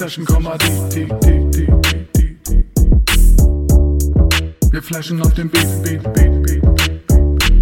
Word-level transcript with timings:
Session, 0.00 0.24
Komma, 0.24 0.56
die, 0.56 0.66
die, 0.88 1.04
die, 1.20 1.50
die, 1.50 1.66
die, 1.66 2.08
die, 2.16 2.38
die. 2.48 2.64
Wir 4.72 4.82
flashen 4.82 5.20
auf 5.20 5.34
dem 5.34 5.50
Beat, 5.50 5.68
Beat, 5.82 6.02
Beat, 6.14 6.42
Beat, 6.42 6.64
Beat, 6.72 7.52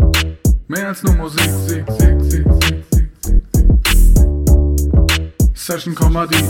Beat. 0.00 0.58
Mehr 0.66 0.88
als 0.88 1.02
nur 1.02 1.14
Musik, 1.16 1.42
Sieg, 1.66 1.84
Sieg, 1.90 2.22
Sieg, 2.22 2.46
Sieg, 2.62 2.84
Sieg, 2.90 3.12
Sieg, 3.20 3.42
Sieg. 3.52 3.66
Session, 5.52 5.94
Komma, 5.94 6.26
die. 6.26 6.42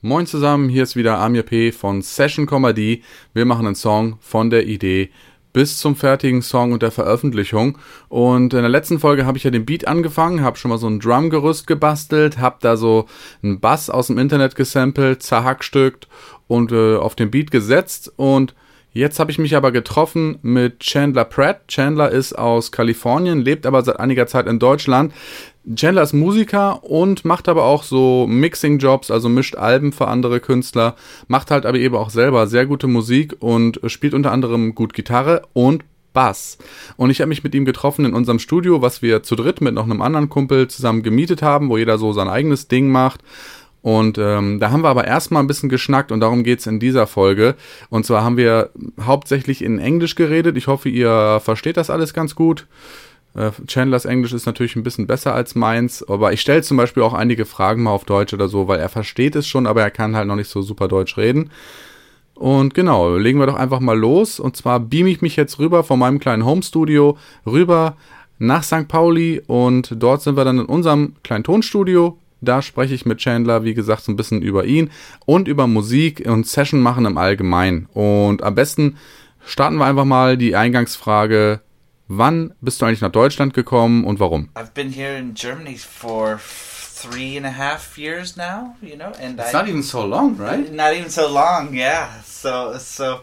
Moin 0.00 0.26
zusammen, 0.26 0.68
hier 0.68 0.82
ist 0.82 0.96
wieder 0.96 1.18
Amir 1.18 1.44
P. 1.44 1.70
von 1.70 2.02
Session 2.02 2.46
Comedy. 2.46 3.04
Wir 3.32 3.44
machen 3.44 3.64
einen 3.64 3.76
Song 3.76 4.18
von 4.20 4.50
der 4.50 4.66
Idee 4.66 5.10
bis 5.52 5.78
zum 5.78 5.96
fertigen 5.96 6.42
Song 6.42 6.72
und 6.72 6.82
der 6.82 6.90
Veröffentlichung. 6.90 7.78
Und 8.08 8.54
in 8.54 8.60
der 8.60 8.68
letzten 8.68 8.98
Folge 8.98 9.26
habe 9.26 9.38
ich 9.38 9.44
ja 9.44 9.50
den 9.50 9.66
Beat 9.66 9.86
angefangen, 9.86 10.42
habe 10.42 10.56
schon 10.56 10.70
mal 10.70 10.78
so 10.78 10.88
ein 10.88 11.00
Drumgerüst 11.00 11.66
gebastelt, 11.66 12.38
habe 12.38 12.56
da 12.60 12.76
so 12.76 13.06
einen 13.42 13.60
Bass 13.60 13.90
aus 13.90 14.08
dem 14.08 14.18
Internet 14.18 14.54
gesampelt, 14.54 15.22
zerhackstückt 15.22 16.08
und 16.46 16.72
äh, 16.72 16.96
auf 16.96 17.14
den 17.14 17.30
Beat 17.30 17.50
gesetzt 17.50 18.12
und 18.16 18.54
Jetzt 18.90 19.20
habe 19.20 19.30
ich 19.30 19.38
mich 19.38 19.54
aber 19.54 19.70
getroffen 19.70 20.38
mit 20.42 20.80
Chandler 20.80 21.26
Pratt. 21.26 21.68
Chandler 21.68 22.10
ist 22.10 22.32
aus 22.36 22.72
Kalifornien, 22.72 23.42
lebt 23.42 23.66
aber 23.66 23.82
seit 23.82 24.00
einiger 24.00 24.26
Zeit 24.26 24.46
in 24.46 24.58
Deutschland. 24.58 25.12
Chandler 25.74 26.02
ist 26.02 26.12
Musiker 26.12 26.82
und 26.84 27.24
macht 27.24 27.48
aber 27.48 27.64
auch 27.64 27.82
so 27.82 28.26
Mixing-Jobs, 28.26 29.10
also 29.10 29.28
mischt 29.28 29.56
Alben 29.56 29.92
für 29.92 30.08
andere 30.08 30.40
Künstler, 30.40 30.96
macht 31.26 31.50
halt 31.50 31.66
aber 31.66 31.78
eben 31.78 31.96
auch 31.96 32.10
selber 32.10 32.46
sehr 32.46 32.66
gute 32.66 32.86
Musik 32.86 33.36
und 33.40 33.80
spielt 33.86 34.14
unter 34.14 34.32
anderem 34.32 34.74
gut 34.74 34.94
Gitarre 34.94 35.42
und 35.52 35.84
Bass. 36.14 36.58
Und 36.96 37.10
ich 37.10 37.20
habe 37.20 37.28
mich 37.28 37.44
mit 37.44 37.54
ihm 37.54 37.64
getroffen 37.64 38.04
in 38.04 38.14
unserem 38.14 38.38
Studio, 38.38 38.82
was 38.82 39.02
wir 39.02 39.22
zu 39.22 39.36
dritt 39.36 39.60
mit 39.60 39.74
noch 39.74 39.84
einem 39.84 40.02
anderen 40.02 40.28
Kumpel 40.28 40.68
zusammen 40.68 41.02
gemietet 41.02 41.42
haben, 41.42 41.68
wo 41.68 41.76
jeder 41.76 41.98
so 41.98 42.12
sein 42.12 42.28
eigenes 42.28 42.68
Ding 42.68 42.88
macht. 42.90 43.20
Und 43.82 44.18
ähm, 44.18 44.58
da 44.58 44.70
haben 44.70 44.82
wir 44.82 44.88
aber 44.88 45.06
erstmal 45.06 45.42
ein 45.42 45.46
bisschen 45.46 45.68
geschnackt 45.68 46.10
und 46.10 46.20
darum 46.20 46.42
geht's 46.42 46.66
in 46.66 46.80
dieser 46.80 47.06
Folge. 47.06 47.54
Und 47.90 48.04
zwar 48.04 48.24
haben 48.24 48.36
wir 48.36 48.70
hauptsächlich 49.00 49.62
in 49.62 49.78
Englisch 49.78 50.14
geredet. 50.14 50.56
Ich 50.56 50.66
hoffe, 50.66 50.88
ihr 50.88 51.40
versteht 51.42 51.76
das 51.76 51.90
alles 51.90 52.12
ganz 52.14 52.34
gut. 52.34 52.66
Äh, 53.34 53.50
Chandlers 53.66 54.04
Englisch 54.04 54.32
ist 54.32 54.46
natürlich 54.46 54.76
ein 54.76 54.82
bisschen 54.82 55.06
besser 55.06 55.34
als 55.34 55.54
meins, 55.54 56.06
aber 56.08 56.32
ich 56.32 56.40
stelle 56.40 56.62
zum 56.62 56.76
Beispiel 56.76 57.02
auch 57.02 57.14
einige 57.14 57.44
Fragen 57.44 57.82
mal 57.82 57.90
auf 57.90 58.04
Deutsch 58.04 58.34
oder 58.34 58.48
so, 58.48 58.68
weil 58.68 58.80
er 58.80 58.88
versteht 58.88 59.36
es 59.36 59.46
schon, 59.46 59.66
aber 59.66 59.82
er 59.82 59.90
kann 59.90 60.16
halt 60.16 60.26
noch 60.26 60.36
nicht 60.36 60.50
so 60.50 60.62
super 60.62 60.88
Deutsch 60.88 61.16
reden. 61.16 61.50
Und 62.34 62.74
genau, 62.74 63.16
legen 63.16 63.40
wir 63.40 63.46
doch 63.46 63.56
einfach 63.56 63.80
mal 63.80 63.98
los. 63.98 64.38
Und 64.38 64.56
zwar 64.56 64.78
beam 64.78 65.08
ich 65.08 65.22
mich 65.22 65.34
jetzt 65.34 65.58
rüber 65.58 65.82
von 65.82 65.98
meinem 65.98 66.20
kleinen 66.20 66.44
Home-Studio 66.44 67.18
rüber 67.44 67.96
nach 68.38 68.62
St. 68.62 68.86
Pauli 68.86 69.42
und 69.46 69.94
dort 69.98 70.22
sind 70.22 70.36
wir 70.36 70.44
dann 70.44 70.60
in 70.60 70.66
unserem 70.66 71.16
kleinen 71.24 71.42
Tonstudio 71.42 72.16
da 72.40 72.62
spreche 72.62 72.94
ich 72.94 73.06
mit 73.06 73.18
Chandler, 73.18 73.64
wie 73.64 73.74
gesagt, 73.74 74.02
so 74.02 74.12
ein 74.12 74.16
bisschen 74.16 74.42
über 74.42 74.64
ihn 74.64 74.90
und 75.26 75.48
über 75.48 75.66
Musik 75.66 76.24
und 76.26 76.46
Session 76.46 76.80
machen 76.80 77.04
im 77.04 77.18
Allgemeinen. 77.18 77.86
Und 77.92 78.42
am 78.42 78.54
besten 78.54 78.96
starten 79.44 79.76
wir 79.76 79.86
einfach 79.86 80.04
mal 80.04 80.36
die 80.36 80.54
Eingangsfrage. 80.54 81.60
Wann 82.08 82.54
bist 82.62 82.80
du 82.80 82.86
eigentlich 82.86 83.02
nach 83.02 83.12
Deutschland 83.12 83.52
gekommen 83.52 84.04
und 84.04 84.18
warum? 84.18 84.48
I've 84.54 84.72
been 84.72 84.90
here 84.92 85.16
in 85.16 85.34
Germany 85.34 85.76
for 85.76 86.40
three 86.40 87.36
and 87.36 87.44
a 87.46 87.50
half 87.50 87.98
years 87.98 88.34
now, 88.36 88.76
you 88.80 88.96
know, 88.96 89.12
and 89.20 89.38
It's 89.38 89.50
I, 89.50 89.58
not 89.58 89.68
even 89.68 89.82
so 89.82 90.06
long, 90.06 90.36
right? 90.38 90.72
not 90.72 90.94
even 90.94 91.10
so 91.10 91.28
long, 91.28 91.74
yeah. 91.74 92.22
So, 92.24 92.78
so, 92.78 93.20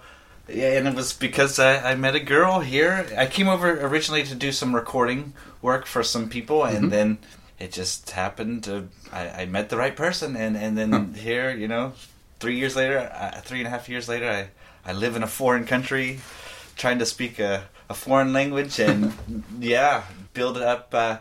yeah, 0.47 0.77
and 0.77 0.87
it 0.87 0.93
was 0.95 1.13
because 1.13 1.57
I, 1.57 1.93
I 1.93 1.95
met 1.95 2.13
a 2.15 2.19
girl 2.19 2.59
here. 2.59 3.07
I 3.17 3.25
came 3.25 3.47
over 3.47 3.71
originally 3.81 4.23
to 4.23 4.35
do 4.35 4.51
some 4.51 4.75
recording 4.75 5.33
work 5.63 5.87
for 5.87 6.03
some 6.03 6.29
people, 6.29 6.63
and 6.63 6.85
Mhm. 6.85 6.89
then 6.91 7.17
it 7.59 7.71
just 7.71 8.11
happened 8.11 8.63
to 8.65 8.87
I, 9.11 9.41
I 9.41 9.45
met 9.47 9.69
the 9.69 9.77
right 9.77 9.95
person, 9.95 10.35
and 10.35 10.55
and 10.55 10.77
then 10.77 10.91
Huh. 10.91 11.19
here, 11.19 11.49
you 11.49 11.67
know, 11.67 11.93
three 12.39 12.55
years 12.59 12.75
later, 12.75 12.99
uh, 13.11 13.41
three 13.41 13.59
and 13.59 13.67
a 13.67 13.71
half 13.71 13.89
years 13.89 14.07
later, 14.07 14.29
I 14.29 14.49
I 14.87 14.93
live 14.93 15.15
in 15.15 15.23
a 15.23 15.27
foreign 15.27 15.65
country, 15.65 16.19
trying 16.77 16.99
to 16.99 17.05
speak 17.05 17.39
a, 17.39 17.63
a 17.89 17.93
foreign 17.93 18.33
language, 18.33 18.79
and 18.79 19.13
yeah, 19.59 20.03
build 20.33 20.57
up 20.57 20.93
uh, 20.93 21.17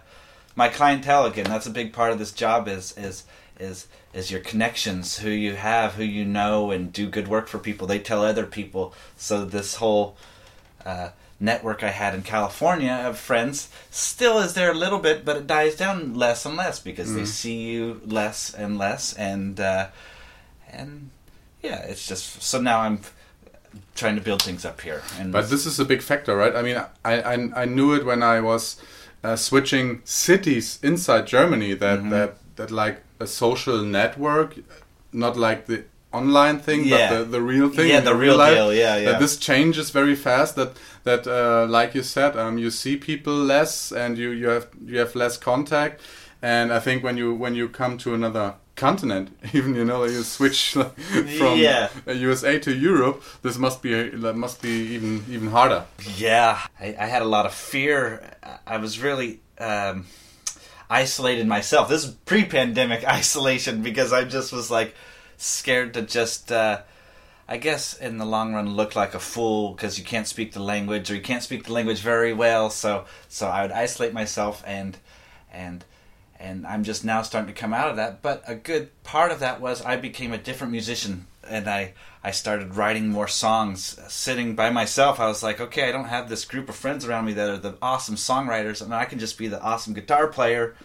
my 0.57 0.69
clientele 0.69 1.27
again. 1.27 1.47
That's 1.47 1.67
a 1.67 1.71
big 1.71 1.93
part 1.93 2.13
of 2.13 2.19
this 2.19 2.33
job 2.33 2.69
is 2.69 2.93
is 2.97 3.25
is 3.59 3.87
is 4.13 4.31
your 4.31 4.41
connections, 4.41 5.19
who 5.19 5.31
you 5.31 5.55
have, 5.57 5.95
who 5.95 6.05
you 6.05 6.25
know, 6.25 6.71
and 6.71 6.93
do 6.93 7.09
good 7.09 7.29
work 7.29 7.49
for 7.49 7.59
people. 7.59 7.87
They 7.87 7.99
tell 7.99 8.25
other 8.25 8.47
people. 8.47 8.95
So 9.17 9.45
this 9.45 9.77
whole 9.77 10.17
uh, 10.85 11.11
network 11.41 11.83
I 11.83 11.91
had 11.91 12.15
in 12.15 12.23
California 12.23 12.93
of 12.93 13.19
friends 13.19 13.69
still 13.91 14.39
is 14.39 14.55
there 14.55 14.71
a 14.71 14.75
little 14.75 15.01
bit, 15.01 15.25
but 15.25 15.37
it 15.37 15.47
dies 15.47 15.75
down 15.77 16.15
less 16.15 16.47
and 16.47 16.57
less 16.57 16.79
because 16.79 17.15
they 17.15 17.23
Mhm. 17.23 17.27
see 17.27 17.61
you 17.63 18.01
less 18.07 18.55
and 18.55 18.79
less, 18.79 19.13
and 19.15 19.59
uh, 19.61 19.89
and 20.71 21.11
yeah, 21.63 21.79
it's 21.83 22.07
just 22.07 22.43
so 22.43 22.61
now 22.61 22.81
I'm 22.81 23.01
trying 23.95 24.17
to 24.17 24.23
build 24.23 24.43
things 24.43 24.65
up 24.65 24.81
here. 24.81 25.03
And 25.19 25.33
But 25.33 25.49
this 25.51 25.67
is 25.67 25.79
a 25.81 25.85
big 25.85 26.03
factor, 26.03 26.37
right? 26.37 26.55
I 26.55 26.63
mean, 26.63 26.77
I, 27.05 27.21
I, 27.23 27.63
I 27.63 27.65
knew 27.65 27.95
it 27.95 28.05
when 28.05 28.23
I 28.23 28.41
was 28.41 28.77
uh, 29.23 29.37
switching 29.37 30.01
cities 30.05 30.79
inside 30.83 31.27
Germany 31.27 31.75
that, 31.75 32.01
Mhm. 32.01 32.11
that, 32.11 32.37
that 32.57 32.71
like 32.71 33.03
a 33.21 33.27
social 33.27 33.83
network, 33.83 34.55
not 35.13 35.37
like 35.37 35.67
the 35.67 35.85
online 36.13 36.59
thing, 36.61 36.85
Yeah. 36.85 37.09
but 37.11 37.19
the, 37.19 37.25
the 37.25 37.41
real 37.43 37.69
thing. 37.71 37.89
yeah, 37.89 38.01
the 38.01 38.15
real 38.15 38.37
life, 38.37 38.55
deal. 38.55 38.73
Yeah, 38.73 38.97
yeah. 38.97 39.13
That 39.13 39.21
this 39.21 39.37
changes 39.37 39.91
very 39.91 40.15
fast. 40.17 40.55
That 40.57 40.73
that 41.05 41.27
uh, 41.27 41.67
like 41.69 41.95
you 41.95 42.03
said, 42.03 42.37
um, 42.37 42.59
you 42.59 42.71
see 42.71 42.97
people 42.97 43.35
less, 43.35 43.93
and 43.93 44.17
you, 44.19 44.31
you 44.31 44.49
have 44.49 44.67
you 44.87 44.99
have 44.99 45.15
less 45.17 45.37
contact. 45.37 46.01
And 46.43 46.73
I 46.73 46.79
think 46.81 47.03
when 47.03 47.17
you 47.17 47.35
when 47.35 47.55
you 47.57 47.69
come 47.69 47.97
to 47.99 48.15
another 48.15 48.55
continent, 48.77 49.31
even 49.53 49.75
you 49.75 49.85
know 49.85 50.05
you 50.05 50.23
switch 50.23 50.77
like, 50.77 50.97
from 51.39 51.59
Yeah. 51.59 51.89
USA 52.07 52.59
to 52.61 52.73
Europe, 52.75 53.23
this 53.43 53.59
must 53.59 53.83
be 53.83 54.11
that 54.11 54.37
must 54.37 54.63
be 54.63 54.71
even 54.95 55.25
even 55.29 55.49
harder. 55.49 55.85
Yeah, 56.17 56.61
I, 56.81 56.97
I 56.99 57.07
had 57.07 57.23
a 57.23 57.29
lot 57.29 57.47
of 57.47 57.55
fear. 57.55 58.37
I 58.67 58.77
was 58.79 59.01
really 59.01 59.41
um, 59.59 60.07
isolated 60.91 61.47
myself. 61.47 61.89
This 61.89 62.05
is 62.05 62.11
pre-pandemic 62.13 63.05
isolation 63.19 63.83
because 63.83 64.13
I 64.13 64.25
just 64.25 64.53
was 64.53 64.71
like 64.71 64.95
scared 65.37 65.95
to 65.95 66.03
just, 66.03 66.53
uh, 66.53 66.83
I 67.49 67.57
guess, 67.59 67.95
in 67.95 68.19
the 68.19 68.25
long 68.25 68.55
run, 68.55 68.75
look 68.77 68.95
like 68.97 69.15
a 69.15 69.21
fool 69.21 69.73
because 69.73 69.99
you 69.99 70.05
can't 70.05 70.27
speak 70.27 70.53
the 70.53 70.63
language 70.63 71.11
or 71.11 71.15
you 71.15 71.23
can't 71.23 71.43
speak 71.43 71.65
the 71.65 71.73
language 71.73 72.01
very 72.01 72.33
well. 72.33 72.71
So, 72.71 73.05
so 73.29 73.49
I 73.49 73.63
would 73.63 73.73
isolate 73.73 74.13
myself 74.13 74.63
and 74.67 74.97
and 75.53 75.85
and 76.45 76.67
I'm 76.67 76.85
just 76.85 77.05
now 77.05 77.23
starting 77.23 77.53
to 77.53 77.59
come 77.59 77.73
out 77.73 77.89
of 77.89 77.97
that. 77.97 78.21
But 78.21 78.43
a 78.47 78.55
good 78.55 78.91
part 79.03 79.33
of 79.33 79.41
that 79.41 79.61
was 79.61 79.83
I 79.83 79.97
became 79.97 80.33
a 80.33 80.39
different 80.39 80.73
musician, 80.73 81.27
and 81.49 81.69
I 81.69 81.95
I 82.23 82.31
started 82.31 82.77
writing 82.77 83.09
more 83.09 83.29
songs, 83.29 83.99
sitting 84.09 84.55
by 84.55 84.71
myself. 84.71 85.19
I 85.19 85.27
was 85.27 85.43
like, 85.43 85.61
okay, 85.61 85.89
I 85.89 85.93
don't 85.93 86.09
have 86.09 86.29
this 86.29 86.45
group 86.45 86.69
of 86.69 86.77
friends 86.77 87.05
around 87.05 87.27
me 87.27 87.33
that 87.35 87.51
are 87.51 87.59
the 87.59 87.77
awesome 87.83 88.17
songwriters, 88.17 88.83
and 88.83 88.95
I 88.95 89.07
can 89.07 89.19
just 89.19 89.39
be 89.39 89.49
the 89.49 89.61
awesome 89.61 89.95
guitar 89.95 90.29
player. 90.29 90.77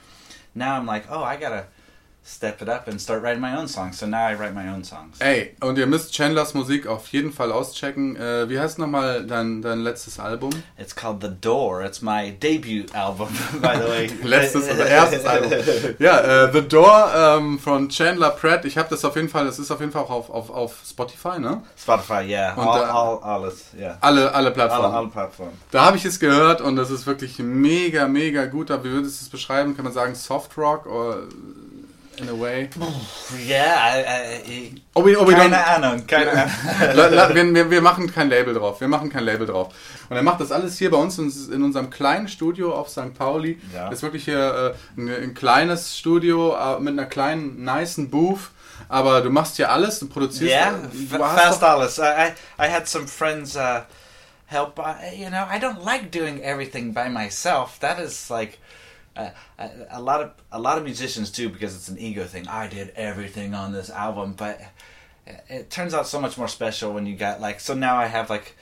Now 0.55 0.75
I'm 0.75 0.85
like, 0.85 1.05
oh, 1.09 1.23
I 1.23 1.35
gotta 1.35 1.67
step 2.29 2.61
it 2.61 2.69
up 2.69 2.87
and 2.87 2.99
start 2.99 3.23
writing 3.23 3.41
my 3.41 3.57
own 3.57 3.67
songs. 3.67 3.97
So 3.97 4.05
now 4.05 4.27
I 4.27 4.35
write 4.35 4.53
my 4.53 4.69
own 4.69 4.83
songs. 4.83 5.17
Ey, 5.19 5.55
und 5.61 5.77
ihr 5.77 5.87
müsst 5.87 6.13
Chandlers 6.13 6.53
Musik 6.53 6.87
auf 6.87 7.07
jeden 7.07 7.31
Fall 7.31 7.51
auschecken. 7.51 8.15
Äh, 8.15 8.49
wie 8.49 8.59
heißt 8.59 8.77
nochmal 8.79 9.25
dein, 9.25 9.61
dein 9.61 9.79
letztes 9.79 10.19
Album? 10.19 10.51
It's 10.77 10.95
called 10.95 11.21
The 11.21 11.31
Door. 11.41 11.83
It's 11.83 12.01
my 12.01 12.31
debut 12.31 12.93
album, 12.93 13.29
by 13.61 13.75
the 13.75 13.89
way. 13.89 14.09
Letztes 14.23 14.69
oder 14.69 14.85
erstes 14.85 15.25
Album. 15.25 15.51
Ja, 15.99 16.45
äh, 16.45 16.53
The 16.53 16.67
Door 16.67 17.11
ähm, 17.15 17.59
von 17.59 17.89
Chandler 17.89 18.31
Pratt. 18.31 18.65
Ich 18.65 18.77
habe 18.77 18.89
das 18.89 19.03
auf 19.05 19.15
jeden 19.15 19.29
Fall, 19.29 19.45
das 19.45 19.57
ist 19.57 19.71
auf 19.71 19.79
jeden 19.79 19.91
Fall 19.91 20.03
auch 20.03 20.09
auf, 20.09 20.29
auf, 20.29 20.49
auf 20.49 20.75
Spotify, 20.87 21.39
ne? 21.39 21.63
Spotify, 21.77 22.21
yeah. 22.27 22.53
Und, 22.53 22.67
all, 22.67 22.81
äh, 22.81 22.85
all, 22.85 23.19
alles, 23.23 23.65
yeah. 23.77 23.97
Alle, 24.01 24.33
alle 24.33 24.49
Alle, 24.49 24.51
Plattformen. 24.51 24.95
alle 24.95 25.07
Plattformen. 25.07 25.53
Da 25.71 25.85
habe 25.85 25.97
ich 25.97 26.05
es 26.05 26.19
gehört 26.19 26.61
und 26.61 26.75
das 26.75 26.91
ist 26.91 27.05
wirklich 27.07 27.39
mega, 27.39 28.07
mega 28.07 28.45
gut. 28.45 28.69
Wie 28.69 28.91
würdest 28.91 29.21
du 29.21 29.25
es 29.25 29.29
beschreiben? 29.29 29.75
Kann 29.75 29.85
man 29.85 29.93
sagen 29.93 30.15
Soft 30.15 30.57
Rock 30.57 30.85
oder 30.85 31.23
in 32.21 32.29
a 32.29 32.33
way? 32.33 32.69
Yeah, 33.45 33.75
I, 33.79 34.41
I, 34.45 34.81
Oh, 34.95 35.03
we, 35.03 35.15
oh, 35.15 35.25
we 35.25 35.33
keine 35.33 35.55
don't, 35.55 35.67
Ahnung, 35.67 36.07
keine 36.07 36.31
Ahnung. 36.31 36.51
La- 36.95 37.07
la- 37.07 37.35
wir, 37.35 37.71
wir, 37.71 37.81
machen 37.81 38.11
kein 38.11 38.29
Label 38.29 38.53
drauf. 38.53 38.81
Wir 38.81 38.87
machen 38.87 39.09
kein 39.09 39.23
Label 39.23 39.47
drauf. 39.47 39.73
Und 40.09 40.15
er 40.15 40.23
macht 40.23 40.41
das 40.41 40.51
alles 40.51 40.77
hier 40.77 40.91
bei 40.91 40.97
uns 40.97 41.17
in, 41.17 41.31
in 41.53 41.63
unserem 41.63 41.89
kleinen 41.89 42.27
Studio 42.27 42.73
auf 42.75 42.89
St. 42.89 43.13
Pauli. 43.17 43.59
Ja. 43.73 43.85
Das 43.85 43.99
ist 43.99 44.03
wirklich 44.03 44.25
hier 44.25 44.75
äh, 44.97 45.01
ein, 45.01 45.09
ein 45.09 45.33
kleines 45.33 45.97
Studio 45.97 46.55
äh, 46.55 46.79
mit 46.79 46.93
einer 46.93 47.05
kleinen, 47.05 47.63
nicen 47.63 48.09
Booth. 48.09 48.51
Aber 48.87 49.21
du 49.21 49.29
machst 49.29 49.57
hier 49.57 49.71
alles, 49.71 49.99
du 49.99 50.07
produzierst. 50.07 50.53
Yeah, 50.53 50.71
du 50.91 51.17
fast 51.17 51.63
alles. 51.63 51.97
I, 51.99 52.01
I, 52.01 52.65
I 52.65 52.71
had 52.71 52.87
some 52.87 53.07
friends 53.07 53.55
uh, 53.55 53.81
help. 54.47 54.79
Uh, 54.79 54.93
you 55.15 55.29
know, 55.29 55.45
I 55.49 55.59
don't 55.59 55.83
like 55.83 56.11
doing 56.11 56.41
everything 56.41 56.93
by 56.93 57.09
myself. 57.09 57.77
That 57.81 57.99
is 57.99 58.29
like 58.29 58.57
uh, 59.19 59.29
a, 59.59 59.69
a 59.91 60.01
lot 60.01 60.21
of 60.21 60.31
a 60.51 60.59
lot 60.59 60.77
of 60.77 60.83
musicians 60.83 61.31
do 61.31 61.49
because 61.49 61.75
it's 61.75 61.89
an 61.89 61.97
ego 61.97 62.25
thing. 62.25 62.47
I 62.47 62.67
did 62.67 62.91
everything 62.95 63.53
on 63.53 63.71
this 63.71 63.89
album, 63.89 64.33
but 64.33 64.61
it 65.25 65.69
turns 65.69 65.93
out 65.93 66.07
so 66.07 66.19
much 66.19 66.37
more 66.37 66.47
special 66.47 66.93
when 66.93 67.05
you 67.05 67.15
got 67.15 67.41
like. 67.41 67.59
So 67.59 67.73
now 67.73 67.97
I 67.97 68.05
have 68.07 68.29
like. 68.29 68.55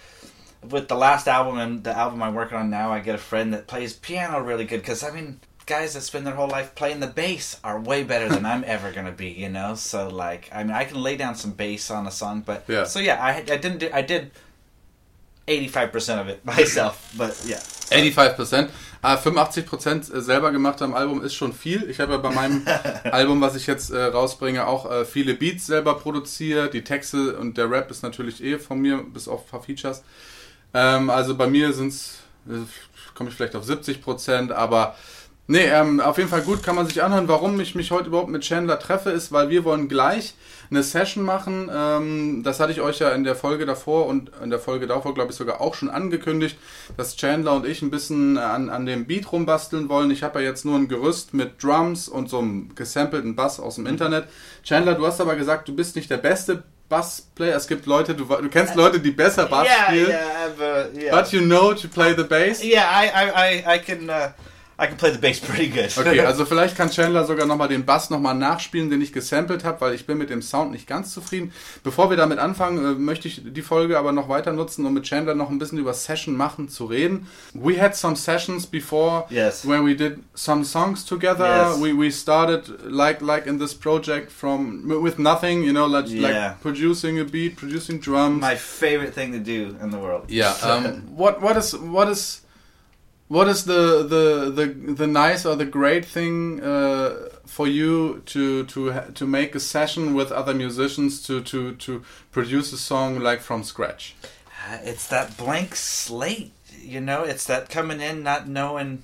With 0.68 0.88
the 0.88 0.96
last 0.96 1.28
album 1.28 1.60
and 1.60 1.84
the 1.84 1.96
album 1.96 2.22
I'm 2.24 2.34
working 2.34 2.58
on 2.58 2.72
now, 2.72 2.92
I 2.92 3.00
get 3.00 3.14
a 3.14 3.20
friend 3.20 3.54
that 3.54 3.68
plays 3.68 3.94
piano 3.94 4.42
really 4.42 4.66
good 4.66 4.82
because 4.82 5.04
I 5.04 5.12
mean, 5.12 5.40
guys 5.68 5.94
that 5.94 6.02
spend 6.02 6.26
their 6.26 6.34
whole 6.34 6.48
life 6.48 6.74
playing 6.74 7.00
the 7.00 7.08
bass 7.08 7.60
are 7.64 7.80
way 7.80 8.04
better 8.04 8.28
than 8.28 8.44
I'm 8.44 8.64
ever 8.66 8.92
gonna 8.92 9.12
be, 9.12 9.30
you 9.30 9.50
know. 9.50 9.76
So 9.76 10.08
like, 10.08 10.50
I 10.52 10.64
mean, 10.64 10.74
I 10.74 10.86
can 10.86 11.02
lay 11.02 11.16
down 11.16 11.36
some 11.36 11.52
bass 11.52 11.92
on 11.92 12.08
a 12.08 12.12
song, 12.12 12.42
but 12.42 12.66
Yeah. 12.68 12.86
So 12.86 13.00
yeah, 13.00 13.24
I 13.24 13.38
I 13.38 13.58
didn't 13.58 13.78
do 13.78 13.90
I 13.94 14.02
did 14.02 14.32
eighty 15.48 15.68
five 15.68 15.92
percent 15.92 16.22
of 16.22 16.28
it 16.28 16.44
myself, 16.46 16.96
but 17.18 17.36
yeah. 17.48 17.60
85%. 17.90 18.68
Ah, 19.02 19.16
85% 19.16 20.20
selber 20.20 20.52
gemacht 20.52 20.82
am 20.82 20.94
Album 20.94 21.24
ist 21.24 21.36
schon 21.36 21.54
viel. 21.54 21.90
Ich 21.90 22.00
habe 22.00 22.14
ja 22.14 22.18
bei 22.18 22.32
meinem 22.32 22.66
Album, 23.04 23.40
was 23.42 23.56
ich 23.56 23.68
jetzt 23.68 23.92
äh, 23.92 24.04
rausbringe, 24.04 24.66
auch 24.68 24.90
äh, 24.92 25.06
viele 25.06 25.36
Beats 25.36 25.68
selber 25.68 25.96
produziert. 25.96 26.74
Die 26.74 26.84
Texte 26.84 27.38
und 27.38 27.58
der 27.58 27.70
Rap 27.70 27.92
ist 27.92 28.04
natürlich 28.04 28.44
eh 28.44 28.60
von 28.60 28.80
mir, 28.80 28.98
bis 28.98 29.28
auf 29.28 29.46
ein 29.46 29.50
paar 29.50 29.64
Features. 29.64 30.04
Ähm, 30.74 31.10
also 31.10 31.36
bei 31.36 31.48
mir 31.48 31.74
sind 31.74 31.90
es, 31.90 32.20
äh, 32.50 32.66
komme 33.14 33.30
ich 33.30 33.36
vielleicht 33.36 33.56
auf 33.56 33.66
70%, 33.66 34.52
aber 34.52 34.96
nee, 35.48 35.66
ähm, 35.66 36.00
auf 36.00 36.18
jeden 36.18 36.30
Fall 36.30 36.42
gut, 36.42 36.64
kann 36.64 36.76
man 36.76 36.88
sich 36.88 37.02
anhören. 37.02 37.28
Warum 37.28 37.60
ich 37.60 37.76
mich 37.76 37.92
heute 37.92 38.08
überhaupt 38.08 38.30
mit 38.30 38.44
Chandler 38.44 38.80
treffe, 38.80 39.10
ist, 39.10 39.32
weil 39.32 39.50
wir 39.50 39.64
wollen 39.64 39.88
gleich 39.88 40.36
eine 40.70 40.84
Session 40.84 41.24
machen. 41.24 41.70
Ähm, 41.74 42.44
das 42.44 42.60
hatte 42.60 42.72
ich 42.72 42.82
euch 42.82 43.00
ja 43.00 43.10
in 43.12 43.24
der 43.24 43.36
Folge 43.36 43.66
davor 43.66 44.06
und 44.06 44.32
in 44.44 44.50
der 44.50 44.60
Folge 44.60 44.88
davor, 44.88 45.14
glaube 45.14 45.32
ich, 45.32 45.38
sogar 45.38 45.62
auch 45.62 45.76
schon 45.76 45.90
angekündigt, 45.90 46.58
dass 46.98 47.16
Chandler 47.16 47.54
und 47.54 47.66
ich 47.66 47.82
ein 47.82 47.92
bisschen 47.92 48.38
an, 48.38 48.70
an 48.70 48.86
dem 48.86 49.06
Beat 49.06 49.32
rumbasteln 49.32 49.90
wollen. 49.90 50.12
Ich 50.12 50.24
habe 50.24 50.42
ja 50.42 50.50
jetzt 50.50 50.66
nur 50.66 50.78
ein 50.78 50.88
Gerüst 50.88 51.34
mit 51.34 51.64
Drums 51.64 52.08
und 52.08 52.30
so 52.30 52.40
einem 52.40 52.76
gesampelten 52.76 53.36
Bass 53.36 53.60
aus 53.60 53.76
dem 53.76 53.86
Internet. 53.86 54.26
Chandler, 54.64 54.96
du 54.96 55.06
hast 55.08 55.22
aber 55.22 55.36
gesagt, 55.36 55.68
du 55.68 55.76
bist 55.76 55.96
nicht 55.96 56.10
der 56.10 56.18
beste 56.18 56.64
Bassplayer. 56.90 57.56
Es 57.56 57.68
gibt 57.68 57.86
Leute, 57.86 58.16
du, 58.16 58.26
du 58.26 58.50
kennst 58.50 58.76
Leute, 58.76 59.00
die 59.00 59.12
besser 59.12 59.46
Bass 59.46 59.68
yeah, 59.68 59.86
spielen. 59.86 60.10
yeah, 60.10 60.48
uh, 60.60 60.98
yeah. 60.98 61.16
But 61.16 61.32
you 61.32 61.42
know 61.42 61.74
to 61.74 61.88
play 61.88 62.14
the 62.16 62.24
bass. 62.24 62.64
yeah, 62.64 62.90
I, 62.90 63.08
I, 63.08 63.32
I, 63.36 63.76
I 63.76 63.80
can 63.80 64.10
uh, 64.10 64.30
I 64.80 64.86
can 64.86 64.96
play 64.98 65.12
the 65.12 65.18
bass 65.18 65.40
pretty 65.40 65.70
good. 65.70 65.92
Okay, 65.98 66.20
also 66.26 66.46
vielleicht 66.46 66.78
kann 66.78 66.92
Chandler 66.92 67.26
sogar 67.26 67.48
nochmal 67.48 67.68
den 67.68 67.84
Bass 67.84 68.12
nochmal 68.12 68.36
nachspielen, 68.36 68.92
den 68.92 69.02
ich 69.02 69.12
gesampelt 69.12 69.64
habe, 69.64 69.82
weil 69.82 69.94
ich 69.96 70.06
bin 70.06 70.20
mit 70.20 70.30
dem 70.30 70.44
Sound 70.44 70.72
nicht 70.72 70.86
ganz 70.88 71.12
zufrieden. 71.14 71.52
Bevor 71.84 72.12
wir 72.12 72.18
damit 72.18 72.38
anfangen, 72.38 72.86
äh, 72.86 72.94
möchte 72.94 73.28
ich 73.28 73.42
die 73.44 73.62
Folge 73.64 73.98
aber 73.98 74.12
noch 74.12 74.30
weiter 74.30 74.54
nutzen, 74.54 74.86
um 74.86 74.94
mit 74.94 75.06
Chandler 75.06 75.34
noch 75.34 75.50
ein 75.50 75.58
bisschen 75.58 75.80
über 75.80 75.94
Session 75.94 76.36
machen 76.38 76.70
zu 76.70 76.86
reden. 76.86 77.26
We 77.56 77.82
had 77.82 77.96
some 77.96 78.16
sessions 78.16 78.68
before 78.68 79.26
Yes. 79.32 79.66
where 79.68 79.84
we 79.84 79.96
did 79.96 80.20
some 80.36 80.64
songs 80.64 81.04
together. 81.06 81.72
Yes. 81.72 81.82
We, 81.82 81.94
we 81.98 82.12
started 82.12 82.66
like 82.88 83.22
like 83.22 83.48
in 83.48 83.58
this 83.58 83.74
project 83.74 84.32
from 84.32 84.84
with 85.02 85.18
nothing, 85.18 85.64
you 85.64 85.72
know, 85.74 85.88
like, 85.88 86.08
Yeah. 86.08 86.22
like 86.50 86.62
producing 86.62 87.20
a 87.20 87.24
beat, 87.24 87.56
producing 87.56 88.00
drums. 88.00 88.42
My 88.42 88.56
favorite 88.56 89.14
thing 89.16 89.32
to 89.32 89.40
do 89.40 89.76
in 89.82 89.90
the 89.90 89.98
world. 89.98 90.26
Yeah. 90.30 90.54
Um, 90.68 91.16
what 91.16 91.42
what 91.42 91.56
is 91.58 91.74
what 91.76 92.10
is 92.10 92.42
what 93.28 93.48
is 93.48 93.66
the 93.66 94.04
the 94.04 94.50
the 94.52 94.94
the 94.94 95.08
nice 95.08 95.46
or 95.46 95.56
the 95.56 95.66
great 95.66 96.06
thing 96.06 96.62
uh, 96.64 97.30
for 97.46 97.68
you 97.68 98.22
to 98.28 98.64
to 98.66 99.02
to 99.14 99.26
make 99.28 99.56
a 99.56 99.60
session 99.60 100.14
with 100.14 100.32
other 100.32 100.54
musicians 100.54 101.22
to 101.28 101.42
to 101.42 101.76
to 101.76 102.04
produce 102.32 102.72
a 102.74 102.78
song 102.78 103.20
like 103.20 103.42
from 103.42 103.64
scratch? 103.64 104.16
Uh, 104.70 104.78
it's 104.84 105.08
that 105.08 105.38
blank 105.38 105.76
slate, 105.76 106.52
you 106.82 107.00
know. 107.02 107.24
It's 107.24 107.46
that 107.46 107.70
coming 107.70 108.02
in 108.02 108.24
not 108.24 108.48
knowing 108.48 109.04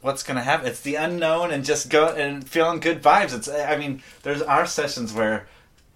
what's 0.00 0.22
gonna 0.22 0.42
happen. 0.42 0.66
It's 0.66 0.80
the 0.80 0.96
unknown 0.96 1.50
and 1.50 1.64
just 1.64 1.90
go 1.90 2.08
and 2.08 2.48
feeling 2.48 2.80
good 2.80 3.02
vibes. 3.02 3.34
It's 3.34 3.48
I 3.48 3.76
mean, 3.76 4.02
there's 4.22 4.42
our 4.42 4.66
sessions 4.66 5.12
where 5.12 5.46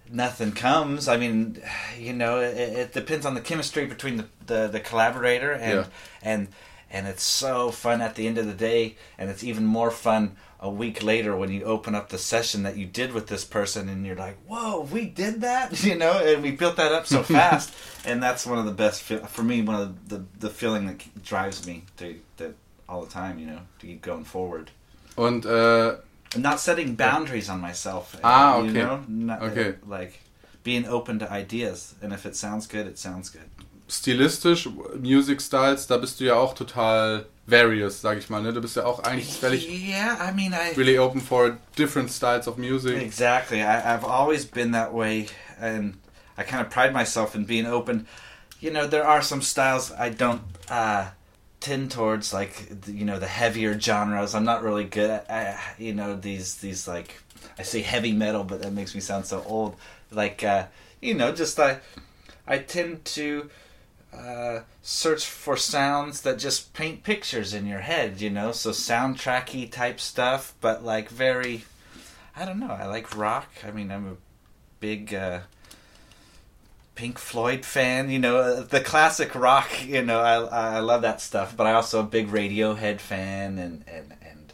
nothing 0.09 0.51
comes. 0.53 1.07
I 1.07 1.17
mean, 1.17 1.61
you 1.97 2.13
know, 2.13 2.39
it, 2.39 2.55
it 2.57 2.93
depends 2.93 3.25
on 3.25 3.33
the 3.35 3.41
chemistry 3.41 3.85
between 3.85 4.17
the 4.17 4.25
the, 4.45 4.67
the 4.67 4.79
collaborator 4.79 5.51
and 5.51 5.73
Yeah. 5.73 5.85
and 6.21 6.47
and 6.93 7.07
it's 7.07 7.23
so 7.23 7.71
fun 7.71 8.01
at 8.01 8.15
the 8.15 8.27
end 8.27 8.37
of 8.37 8.45
the 8.45 8.53
day, 8.53 8.95
and 9.17 9.29
it's 9.29 9.43
even 9.43 9.65
more 9.65 9.91
fun 9.91 10.35
a 10.59 10.69
week 10.69 11.03
later 11.03 11.35
when 11.35 11.51
you 11.51 11.63
open 11.65 11.93
up 11.95 12.07
the 12.07 12.17
session 12.17 12.63
that 12.63 12.77
you 12.77 12.85
did 12.85 13.11
with 13.11 13.27
this 13.27 13.43
person, 13.43 13.89
and 13.89 14.05
you're 14.05 14.15
like, 14.15 14.37
"Whoa, 14.47 14.81
we 14.91 15.05
did 15.05 15.41
that!" 15.41 15.83
You 15.89 15.95
know, 15.97 16.13
and 16.23 16.41
we 16.43 16.51
built 16.51 16.77
that 16.77 16.91
up 16.93 17.05
so 17.07 17.23
fast, 17.39 17.73
and 18.05 18.21
that's 18.23 18.45
one 18.45 18.59
of 18.59 18.65
the 18.65 18.71
best 18.83 19.01
for 19.03 19.43
me. 19.43 19.61
One 19.61 19.75
of 19.81 20.07
the 20.09 20.23
the 20.39 20.49
feeling 20.49 20.85
that 20.87 21.23
drives 21.23 21.65
me 21.67 21.83
to 21.97 22.15
that 22.37 22.53
all 22.87 23.01
the 23.03 23.11
time. 23.11 23.39
You 23.39 23.47
know, 23.47 23.59
to 23.79 23.87
keep 23.87 24.01
going 24.01 24.23
forward. 24.25 24.71
and 25.17 25.43
äh, 25.45 25.95
I'm 26.35 26.41
not 26.41 26.59
setting 26.59 26.95
boundaries 26.95 27.49
on 27.49 27.59
myself. 27.61 28.15
Ah, 28.23 28.57
you 28.59 28.69
okay. 28.69 28.79
know? 28.83 29.03
Not, 29.07 29.41
uh, 29.41 29.45
Okay. 29.45 29.75
like 29.87 30.13
being 30.63 30.85
open 30.87 31.19
to 31.19 31.29
ideas, 31.31 31.93
and 32.01 32.13
if 32.13 32.25
it 32.25 32.35
sounds 32.35 32.67
good, 32.67 32.87
it 32.87 32.97
sounds 32.97 33.29
good. 33.29 33.49
Stilistisch, 33.93 34.67
Music 34.99 35.41
Styles, 35.41 35.87
da 35.87 35.97
bist 35.97 36.19
du 36.19 36.25
ja 36.25 36.35
auch 36.35 36.53
total 36.53 37.25
various, 37.45 38.01
sag 38.01 38.17
ich 38.17 38.29
mal. 38.29 38.41
Ne? 38.41 38.53
Du 38.53 38.61
bist 38.61 38.75
ja 38.75 38.85
auch 38.85 38.99
eigentlich 39.03 39.37
völlig 39.37 39.67
Yeah, 39.69 40.17
I 40.19 40.33
mean, 40.33 40.53
I 40.53 40.75
really 40.75 40.97
open 40.97 41.21
for 41.21 41.57
different 41.75 42.11
styles 42.11 42.47
of 42.47 42.57
music. 42.57 43.01
Exactly. 43.01 43.61
I, 43.61 43.93
I've 43.93 44.03
always 44.03 44.45
been 44.45 44.71
that 44.71 44.93
way, 44.93 45.27
and 45.59 45.95
I 46.37 46.43
kind 46.43 46.65
of 46.65 46.71
pride 46.71 46.93
myself 46.93 47.35
in 47.35 47.45
being 47.45 47.67
open. 47.67 48.07
You 48.59 48.71
know, 48.71 48.87
there 48.87 49.05
are 49.05 49.21
some 49.21 49.41
styles 49.41 49.91
I 49.91 50.09
don't 50.09 50.41
uh, 50.69 51.09
tend 51.59 51.91
towards, 51.91 52.33
like 52.33 52.71
you 52.87 53.05
know 53.05 53.19
the 53.19 53.27
heavier 53.27 53.79
genres. 53.79 54.33
I'm 54.33 54.45
not 54.45 54.63
really 54.63 54.85
good 54.85 55.09
at. 55.09 55.29
I, 55.29 55.59
you 55.77 55.93
know 55.93 56.15
these 56.15 56.55
these 56.55 56.87
like 56.87 57.21
I 57.59 57.63
say 57.63 57.81
heavy 57.81 58.13
metal, 58.13 58.43
but 58.43 58.61
that 58.61 58.71
makes 58.73 58.95
me 58.95 59.01
sound 59.01 59.25
so 59.25 59.43
old. 59.45 59.75
Like 60.11 60.43
uh, 60.43 60.65
you 61.01 61.13
know, 61.13 61.31
just 61.33 61.59
I 61.59 61.79
I 62.47 62.57
tend 62.57 63.05
to. 63.05 63.49
Uh, 64.13 64.61
search 64.81 65.25
for 65.25 65.57
sounds 65.57 66.21
that 66.21 66.37
just 66.37 66.73
paint 66.73 67.03
pictures 67.03 67.53
in 67.53 67.65
your 67.65 67.79
head, 67.79 68.21
you 68.21 68.29
know, 68.29 68.51
so 68.51 68.69
soundtracky 68.69 69.69
type 69.71 69.99
stuff, 69.99 70.53
but 70.61 70.83
like 70.83 71.09
very 71.09 71.63
I 72.35 72.45
don't 72.45 72.59
know. 72.59 72.71
I 72.71 72.85
like 72.87 73.15
rock. 73.15 73.49
I 73.65 73.71
mean, 73.71 73.91
I'm 73.91 74.07
a 74.07 74.15
big 74.79 75.13
uh, 75.13 75.41
Pink 76.95 77.19
Floyd 77.19 77.63
fan. 77.63 78.09
You 78.09 78.19
know, 78.19 78.37
uh, 78.37 78.61
the 78.61 78.81
classic 78.81 79.35
rock. 79.35 79.85
You 79.85 80.01
know, 80.01 80.19
I 80.19 80.77
I 80.77 80.79
love 80.79 81.03
that 81.03 81.21
stuff. 81.21 81.55
But 81.55 81.67
I 81.67 81.73
also 81.73 81.99
a 81.99 82.03
big 82.03 82.29
Radiohead 82.29 82.99
fan 82.99 83.59
and 83.59 83.83
and 83.87 84.13
and 84.21 84.53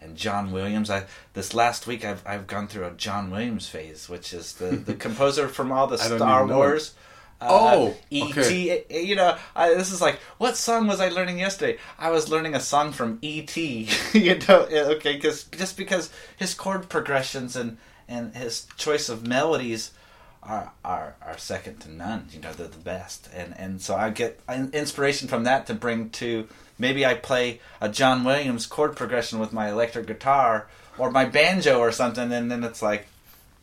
and 0.00 0.16
John 0.16 0.52
Williams. 0.52 0.88
I 0.88 1.04
this 1.34 1.52
last 1.52 1.86
week 1.86 2.04
I've 2.04 2.26
I've 2.26 2.46
gone 2.46 2.66
through 2.66 2.86
a 2.86 2.92
John 2.92 3.30
Williams 3.30 3.68
phase, 3.68 4.08
which 4.08 4.32
is 4.32 4.54
the 4.54 4.70
the 4.70 4.94
composer 5.06 5.48
from 5.48 5.70
all 5.70 5.86
the 5.86 5.98
Star 5.98 6.16
even 6.16 6.48
know 6.48 6.56
Wars. 6.56 6.94
Uh, 7.40 7.46
oh, 7.50 7.96
E.T. 8.10 8.30
okay. 8.30 8.70
Eh, 8.70 8.82
eh, 8.90 9.00
you 9.00 9.14
know, 9.14 9.36
I, 9.54 9.74
this 9.74 9.92
is 9.92 10.00
like, 10.00 10.16
what 10.38 10.56
song 10.56 10.88
was 10.88 11.00
I 11.00 11.08
learning 11.08 11.38
yesterday? 11.38 11.78
I 11.98 12.10
was 12.10 12.28
learning 12.28 12.54
a 12.54 12.60
song 12.60 12.90
from 12.90 13.18
E.T. 13.22 13.88
you 14.12 14.38
know, 14.48 14.64
eh, 14.64 14.82
okay, 14.96 15.14
because 15.14 15.44
just 15.44 15.76
because 15.76 16.10
his 16.36 16.54
chord 16.54 16.88
progressions 16.88 17.54
and 17.54 17.78
and 18.08 18.34
his 18.34 18.66
choice 18.76 19.08
of 19.08 19.26
melodies 19.26 19.92
are 20.42 20.72
are 20.84 21.14
are 21.22 21.38
second 21.38 21.78
to 21.80 21.92
none. 21.92 22.28
You 22.32 22.40
know, 22.40 22.52
they're 22.52 22.66
the 22.66 22.78
best, 22.78 23.28
and 23.32 23.54
and 23.56 23.80
so 23.80 23.94
I 23.94 24.10
get 24.10 24.40
inspiration 24.72 25.28
from 25.28 25.44
that 25.44 25.66
to 25.66 25.74
bring 25.74 26.10
to 26.10 26.48
maybe 26.78 27.06
I 27.06 27.14
play 27.14 27.60
a 27.80 27.88
John 27.88 28.24
Williams 28.24 28.66
chord 28.66 28.96
progression 28.96 29.38
with 29.38 29.52
my 29.52 29.70
electric 29.70 30.06
guitar 30.06 30.66
or 30.96 31.10
my 31.10 31.24
banjo 31.24 31.78
or 31.78 31.92
something, 31.92 32.32
and 32.32 32.50
then 32.50 32.64
it's 32.64 32.82
like, 32.82 33.06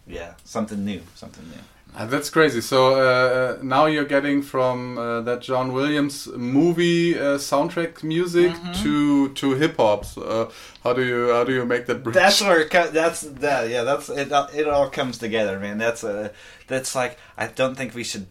yeah, 0.07 0.35
something 0.45 0.85
new, 0.85 1.01
something 1.15 1.43
new. 1.49 1.61
Ah, 1.97 2.05
That's 2.05 2.29
crazy. 2.29 2.59
So 2.61 2.95
uh, 2.95 3.57
now 3.63 3.85
you're 3.85 4.03
getting 4.05 4.41
from 4.41 4.97
uh, 4.97 5.21
that 5.21 5.41
John 5.41 5.71
Williams 5.71 6.27
movie 6.27 7.17
uh, 7.17 7.37
soundtrack 7.37 8.03
music 8.03 8.51
Mm-hmm. 8.51 8.83
to 8.83 9.29
to 9.33 9.53
hip 9.55 9.77
hop. 9.77 10.03
So, 10.05 10.21
uh, 10.21 10.51
how 10.83 10.93
do 10.93 11.03
you 11.05 11.31
how 11.31 11.43
do 11.45 11.53
you 11.53 11.65
make 11.65 11.85
that 11.85 12.03
bridge? 12.03 12.15
That's 12.15 12.41
where 12.41 12.59
it 12.59 12.69
co- 12.69 12.91
that's 12.91 13.21
that 13.21 13.69
yeah 13.69 13.83
that's 13.83 14.09
it 14.09 14.31
all- 14.31 14.49
it 14.53 14.67
all 14.67 14.89
comes 14.89 15.17
together 15.17 15.57
man 15.59 15.77
that's 15.77 16.03
a 16.03 16.31
that's 16.67 16.95
like 16.95 17.17
I 17.37 17.47
don't 17.47 17.75
think 17.75 17.95
we 17.95 18.03
should 18.03 18.27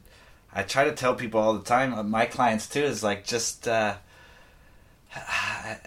I 0.54 0.62
try 0.62 0.84
to 0.84 0.92
tell 0.92 1.14
people 1.14 1.40
all 1.40 1.54
the 1.54 1.64
time 1.64 1.94
uh, 1.94 2.02
my 2.02 2.26
clients 2.26 2.68
too 2.68 2.84
is 2.84 3.02
like 3.02 3.24
just 3.24 3.66
uh 3.66 3.94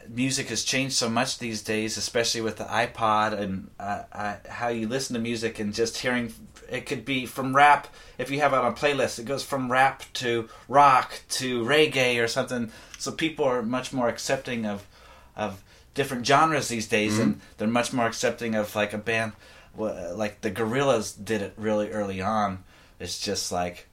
music 0.09 0.49
has 0.49 0.63
changed 0.63 0.95
so 0.95 1.09
much 1.09 1.39
these 1.39 1.61
days 1.61 1.97
especially 1.97 2.41
with 2.41 2.57
the 2.57 2.63
iPod 2.65 3.33
and 3.33 3.69
uh, 3.79 4.03
uh, 4.11 4.35
how 4.49 4.67
you 4.69 4.87
listen 4.87 5.13
to 5.13 5.19
music 5.19 5.59
and 5.59 5.73
just 5.73 5.97
hearing 5.97 6.33
it 6.69 6.85
could 6.85 7.05
be 7.05 7.25
from 7.25 7.55
rap 7.55 7.87
if 8.17 8.29
you 8.29 8.39
have 8.39 8.53
it 8.53 8.57
on 8.57 8.71
a 8.71 8.75
playlist 8.75 9.19
it 9.19 9.25
goes 9.25 9.43
from 9.43 9.71
rap 9.71 10.03
to 10.13 10.49
rock 10.67 11.21
to 11.29 11.63
reggae 11.63 12.21
or 12.21 12.27
something. 12.27 12.71
So 12.97 13.11
people 13.11 13.45
are 13.45 13.61
much 13.61 13.93
more 13.93 14.09
accepting 14.09 14.65
of 14.65 14.85
of 15.35 15.63
different 15.93 16.25
genres 16.25 16.67
these 16.67 16.87
days 16.87 17.17
and 17.19 17.41
they're 17.57 17.67
much 17.67 17.93
more 17.93 18.05
accepting 18.05 18.55
of 18.55 18.75
like 18.75 18.93
a 18.93 18.97
band 18.97 19.33
like 19.75 20.41
the 20.41 20.49
gorillas 20.49 21.11
did 21.11 21.41
it 21.41 21.53
really 21.57 21.91
early 21.91 22.21
on. 22.21 22.63
It's 22.99 23.19
just 23.19 23.51
like 23.51 23.87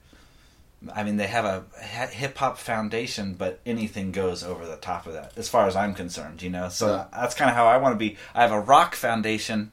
i 0.93 1.03
mean 1.03 1.17
they 1.17 1.27
have 1.27 1.45
a 1.45 1.63
hip 1.81 2.37
hop 2.37 2.57
foundation 2.57 3.33
but 3.33 3.59
anything 3.65 4.11
goes 4.11 4.43
over 4.43 4.65
the 4.65 4.77
top 4.77 5.07
of 5.07 5.13
that 5.13 5.31
as 5.37 5.47
far 5.49 5.67
as 5.67 5.75
i'm 5.75 5.93
concerned 5.93 6.41
you 6.41 6.49
know 6.49 6.69
so 6.69 6.87
Yeah. 6.87 7.05
that's 7.19 7.35
kind 7.35 7.49
of 7.49 7.55
how 7.55 7.65
i 7.65 7.77
want 7.77 7.93
to 7.93 7.99
be 7.99 8.17
i 8.35 8.41
have 8.41 8.51
a 8.51 8.59
rock 8.59 8.95
foundation 8.95 9.71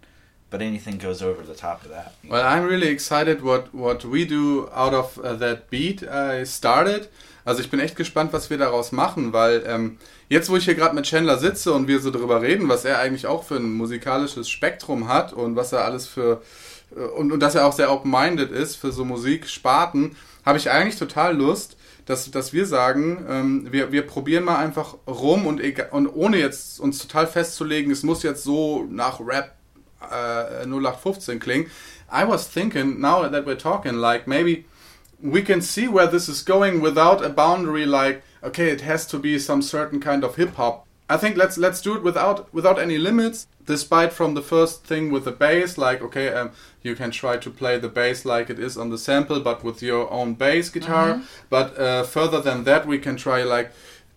but 0.50 0.60
anything 0.62 0.98
goes 0.98 1.22
over 1.22 1.42
the 1.42 1.54
top 1.54 1.82
of 1.84 1.90
that 1.90 2.14
Well, 2.28 2.46
I'm 2.46 2.64
really 2.64 2.88
excited 2.88 3.42
what 3.42 3.74
what 3.74 4.04
we 4.04 4.24
do 4.26 4.68
out 4.74 4.94
of 4.94 5.18
uh, 5.18 5.34
that 5.36 5.70
beat 5.70 6.02
I 6.02 6.44
started. 6.44 7.08
Also 7.44 7.60
ich 7.60 7.70
bin 7.70 7.80
echt 7.80 7.96
gespannt, 7.96 8.32
was 8.32 8.50
wir 8.50 8.58
daraus 8.58 8.92
machen, 8.92 9.32
weil 9.32 9.64
ähm, 9.66 9.98
jetzt, 10.28 10.48
wo 10.48 10.56
ich 10.56 10.64
hier 10.64 10.74
gerade 10.74 10.94
mit 10.94 11.06
Chandler 11.06 11.38
sitze 11.38 11.72
und 11.72 11.88
wir 11.88 12.00
so 12.00 12.10
darüber 12.10 12.40
reden, 12.40 12.68
was 12.68 12.84
er 12.84 12.98
eigentlich 12.98 13.26
auch 13.26 13.44
für 13.44 13.56
ein 13.56 13.72
musikalisches 13.74 14.48
Spektrum 14.48 15.08
hat 15.08 15.32
und 15.32 15.56
was 15.56 15.72
er 15.72 15.84
alles 15.84 16.06
für 16.06 16.42
äh, 16.96 17.00
und, 17.00 17.32
und 17.32 17.40
dass 17.40 17.54
er 17.54 17.66
auch 17.66 17.72
sehr 17.72 17.92
open-minded 17.92 18.50
ist 18.50 18.76
für 18.76 18.92
so 18.92 19.04
Musiksparten, 19.04 20.16
habe 20.44 20.58
ich 20.58 20.70
eigentlich 20.70 20.98
total 20.98 21.36
Lust, 21.36 21.76
dass, 22.06 22.30
dass 22.30 22.52
wir 22.52 22.66
sagen, 22.66 23.24
ähm, 23.28 23.68
wir, 23.70 23.92
wir 23.92 24.02
probieren 24.06 24.44
mal 24.44 24.58
einfach 24.58 24.96
rum 25.06 25.46
und, 25.46 25.60
egal, 25.60 25.88
und 25.92 26.08
ohne 26.08 26.38
jetzt 26.38 26.80
uns 26.80 26.98
total 26.98 27.26
festzulegen, 27.26 27.92
es 27.92 28.02
muss 28.02 28.22
jetzt 28.22 28.42
so 28.42 28.86
nach 28.90 29.20
Rap 29.20 29.54
äh, 30.10 30.64
0815 30.64 31.38
klingen. 31.38 31.66
I 32.12 32.26
was 32.26 32.50
thinking, 32.50 33.00
now 33.00 33.28
that 33.28 33.46
we're 33.46 33.56
talking, 33.56 33.94
like 33.94 34.26
maybe 34.26 34.64
we 35.22 35.40
can 35.40 35.62
see 35.62 35.86
where 35.86 36.06
this 36.06 36.28
is 36.28 36.42
going 36.42 36.80
without 36.80 37.24
a 37.24 37.28
boundary 37.28 37.86
like 37.86 38.22
okay 38.42 38.70
it 38.70 38.80
has 38.80 39.06
to 39.06 39.18
be 39.18 39.38
some 39.38 39.62
certain 39.62 40.00
kind 40.00 40.24
of 40.24 40.34
hip 40.36 40.54
hop 40.56 40.86
i 41.08 41.16
think 41.16 41.36
let's 41.36 41.56
let's 41.56 41.80
do 41.80 41.94
it 41.94 42.02
without 42.02 42.52
without 42.52 42.78
any 42.78 42.98
limits 42.98 43.46
despite 43.64 44.12
from 44.12 44.34
the 44.34 44.42
first 44.42 44.84
thing 44.84 45.12
with 45.12 45.24
the 45.24 45.30
bass 45.30 45.78
like 45.78 46.02
okay 46.02 46.28
um, 46.32 46.50
you 46.82 46.96
can 46.96 47.12
try 47.12 47.36
to 47.36 47.50
play 47.50 47.78
the 47.78 47.88
bass 47.88 48.24
like 48.24 48.50
it 48.50 48.58
is 48.58 48.76
on 48.76 48.90
the 48.90 48.98
sample 48.98 49.38
but 49.38 49.62
with 49.62 49.80
your 49.80 50.10
own 50.10 50.34
bass 50.34 50.68
guitar 50.68 51.14
mm 51.14 51.20
-hmm. 51.20 51.24
but 51.48 51.78
uh, 51.78 52.02
further 52.02 52.42
than 52.42 52.64
that 52.64 52.86
we 52.86 52.98
can 52.98 53.16
try 53.16 53.44
like 53.44 53.70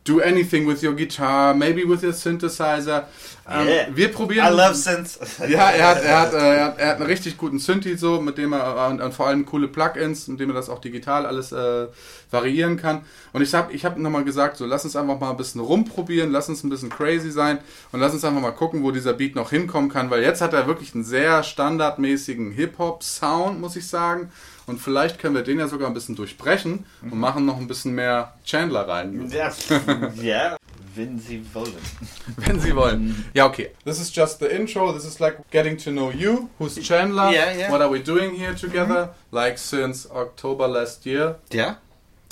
do 0.05 0.21
anything 0.21 0.67
with 0.67 0.83
your 0.83 0.93
guitar, 0.93 1.53
maybe 1.53 1.83
with 1.83 2.03
your 2.03 2.13
synthesizer. 2.13 3.07
Ähm, 3.47 3.67
yeah. 3.67 3.87
Wir 3.93 4.11
probieren. 4.11 4.47
I 4.47 4.55
love 4.55 4.75
synths. 4.75 5.19
ja, 5.49 5.69
er 5.71 5.87
hat, 5.87 6.03
er, 6.03 6.19
hat, 6.19 6.33
äh, 6.33 6.37
er, 6.37 6.65
hat, 6.65 6.79
er 6.79 6.87
hat 6.89 6.95
einen 6.97 7.05
richtig 7.05 7.37
guten 7.37 7.59
Synthi 7.59 7.97
so, 7.97 8.21
mit 8.21 8.37
dem 8.37 8.53
er 8.53 8.87
und, 8.87 9.01
und, 9.01 9.13
vor 9.13 9.27
allem 9.27 9.45
coole 9.45 9.67
Plugins, 9.67 10.27
mit 10.27 10.39
dem 10.39 10.49
er 10.49 10.55
das 10.55 10.69
auch 10.69 10.79
digital 10.79 11.25
alles 11.25 11.51
äh, 11.51 11.87
variieren 12.31 12.77
kann. 12.77 13.01
Und 13.33 13.41
ich 13.41 13.53
habe 13.53 13.73
ich 13.73 13.83
hab 13.83 13.97
nochmal 13.97 14.23
gesagt, 14.23 14.57
so 14.57 14.65
lass 14.65 14.85
uns 14.85 14.95
einfach 14.95 15.19
mal 15.19 15.31
ein 15.31 15.37
bisschen 15.37 15.61
rumprobieren, 15.61 16.31
lass 16.31 16.49
uns 16.49 16.63
ein 16.63 16.69
bisschen 16.69 16.89
crazy 16.89 17.31
sein 17.31 17.59
und 17.91 17.99
lass 17.99 18.13
uns 18.13 18.23
einfach 18.23 18.41
mal 18.41 18.51
gucken, 18.51 18.83
wo 18.83 18.91
dieser 18.91 19.13
Beat 19.13 19.35
noch 19.35 19.49
hinkommen 19.49 19.89
kann, 19.89 20.09
weil 20.09 20.21
jetzt 20.21 20.41
hat 20.41 20.53
er 20.53 20.67
wirklich 20.67 20.93
einen 20.93 21.03
sehr 21.03 21.43
standardmäßigen 21.43 22.51
Hip-Hop-Sound, 22.51 23.59
muss 23.59 23.75
ich 23.75 23.87
sagen. 23.87 24.31
Und 24.67 24.79
vielleicht 24.79 25.19
können 25.19 25.35
wir 25.35 25.43
den 25.43 25.59
ja 25.59 25.67
sogar 25.67 25.87
ein 25.87 25.93
bisschen 25.93 26.15
durchbrechen 26.15 26.85
und 27.01 27.13
mhm. 27.13 27.19
machen 27.19 27.45
noch 27.45 27.57
ein 27.57 27.67
bisschen 27.67 27.93
mehr 27.93 28.33
Chandler 28.43 28.87
rein. 28.87 29.29
Ja, 29.31 29.51
ja. 30.21 30.57
wenn 30.95 31.19
Sie 31.19 31.43
wollen. 31.53 31.75
wenn 32.37 32.59
Sie 32.59 32.75
wollen. 32.75 33.25
Ja, 33.33 33.45
okay. 33.45 33.71
This 33.83 33.99
is 33.99 34.15
just 34.15 34.39
the 34.39 34.47
intro. 34.47 34.91
This 34.91 35.05
is 35.05 35.19
like 35.19 35.37
getting 35.51 35.77
to 35.77 35.91
know 35.91 36.11
you. 36.11 36.49
Who's 36.57 36.75
Chandler? 36.81 37.31
Yeah, 37.31 37.51
yeah. 37.55 37.71
What 37.71 37.81
are 37.81 37.91
we 37.91 37.99
doing 37.99 38.33
here 38.33 38.55
together? 38.55 39.09
Mm-hmm. 39.09 39.35
Like 39.35 39.57
since 39.57 40.09
October 40.09 40.67
last 40.67 41.05
year. 41.05 41.35
Yeah. 41.51 41.75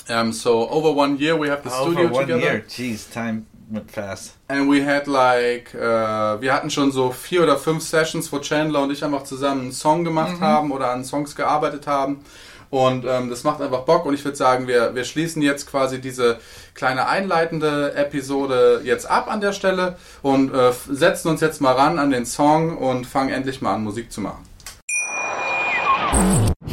Um, 0.08 0.32
so 0.32 0.68
over 0.68 0.90
one 0.92 1.18
year 1.18 1.36
we 1.36 1.48
have 1.48 1.62
the 1.62 1.72
over 1.72 1.92
studio 1.92 2.12
one 2.12 2.26
together. 2.26 2.40
Year. 2.40 2.64
Jeez, 2.68 3.10
time 3.10 3.46
went 3.68 3.90
fast. 3.90 4.34
And 4.48 4.70
we 4.70 4.84
had 4.84 5.06
like, 5.06 5.74
uh, 5.74 6.40
wir 6.40 6.52
hatten 6.52 6.70
schon 6.70 6.92
so 6.92 7.10
vier 7.10 7.42
oder 7.42 7.56
fünf 7.56 7.82
Sessions, 7.82 8.32
wo 8.32 8.38
Chandler 8.38 8.82
und 8.82 8.90
ich 8.90 9.04
einfach 9.04 9.24
zusammen 9.24 9.62
einen 9.62 9.72
Song 9.72 10.04
gemacht 10.04 10.38
mhm. 10.38 10.44
haben 10.44 10.72
oder 10.72 10.90
an 10.90 11.04
Songs 11.04 11.34
gearbeitet 11.34 11.86
haben. 11.86 12.24
Und 12.70 13.04
ähm, 13.04 13.30
das 13.30 13.44
macht 13.44 13.60
einfach 13.60 13.82
Bock 13.82 14.04
und 14.04 14.14
ich 14.14 14.24
würde 14.24 14.36
sagen, 14.36 14.66
wir, 14.66 14.96
wir 14.96 15.04
schließen 15.04 15.40
jetzt 15.42 15.70
quasi 15.70 16.00
diese 16.00 16.38
kleine 16.74 17.06
einleitende 17.06 17.94
Episode 17.94 18.80
jetzt 18.82 19.08
ab 19.08 19.30
an 19.30 19.40
der 19.40 19.52
Stelle 19.52 19.96
und 20.22 20.52
äh, 20.52 20.72
setzen 20.90 21.28
uns 21.28 21.40
jetzt 21.40 21.60
mal 21.60 21.72
ran 21.72 22.00
an 22.00 22.10
den 22.10 22.26
Song 22.26 22.76
und 22.76 23.06
fangen 23.06 23.30
endlich 23.30 23.62
mal 23.62 23.74
an, 23.74 23.84
Musik 23.84 24.10
zu 24.10 24.20
machen. 24.20 24.44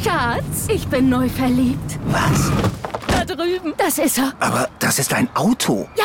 Schatz, 0.02 0.66
ich 0.68 0.88
bin 0.88 1.08
neu 1.08 1.28
verliebt. 1.28 1.98
Was? 2.06 2.50
Da 3.06 3.24
drüben. 3.24 3.72
Das 3.76 3.98
ist 3.98 4.18
er. 4.18 4.32
Aber 4.40 4.68
das 4.80 4.98
ist 4.98 5.12
ein 5.14 5.28
Auto. 5.34 5.88
Ja, 5.96 6.04